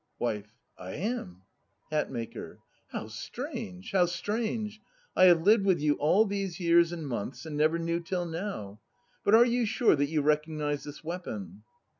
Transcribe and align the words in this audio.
WIFE. 0.17 0.57
I 0.79 0.93
am. 0.93 1.43
HATMAKER. 1.91 2.57
How 2.87 3.05
strange, 3.07 3.91
how 3.91 4.07
strange! 4.07 4.81
I 5.15 5.25
have 5.25 5.43
lived 5.43 5.63
with 5.63 5.79
you 5.79 5.93
all 5.97 6.25
these 6.25 6.59
years 6.59 6.91
and 6.91 7.07
months, 7.07 7.45
and 7.45 7.55
never 7.55 7.77
knew 7.77 7.99
till 7.99 8.25
now. 8.25 8.81
But 9.23 9.35
are 9.35 9.45
you 9.45 9.63
sure 9.67 9.95
that 9.95 10.09
you 10.09 10.23
recognize 10.23 10.83
this 10.85 11.03
weapon? 11.03 11.61